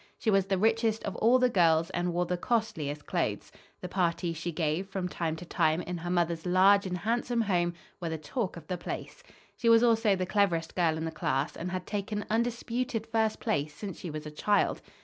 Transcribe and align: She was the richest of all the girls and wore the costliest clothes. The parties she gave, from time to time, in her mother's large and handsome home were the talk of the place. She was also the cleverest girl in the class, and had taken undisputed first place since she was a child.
She 0.17 0.31
was 0.31 0.47
the 0.47 0.57
richest 0.57 1.03
of 1.03 1.15
all 1.17 1.37
the 1.37 1.47
girls 1.47 1.91
and 1.91 2.11
wore 2.11 2.25
the 2.25 2.35
costliest 2.35 3.05
clothes. 3.05 3.51
The 3.81 3.87
parties 3.87 4.35
she 4.35 4.51
gave, 4.51 4.87
from 4.89 5.07
time 5.07 5.35
to 5.35 5.45
time, 5.45 5.83
in 5.83 5.99
her 5.99 6.09
mother's 6.09 6.43
large 6.43 6.87
and 6.87 6.97
handsome 6.97 7.41
home 7.41 7.75
were 7.99 8.09
the 8.09 8.17
talk 8.17 8.57
of 8.57 8.65
the 8.65 8.79
place. 8.79 9.21
She 9.55 9.69
was 9.69 9.83
also 9.83 10.15
the 10.15 10.25
cleverest 10.25 10.73
girl 10.73 10.97
in 10.97 11.05
the 11.05 11.11
class, 11.11 11.55
and 11.55 11.69
had 11.69 11.85
taken 11.85 12.25
undisputed 12.31 13.05
first 13.05 13.39
place 13.39 13.75
since 13.75 13.99
she 13.99 14.09
was 14.09 14.25
a 14.25 14.31
child. 14.31 14.81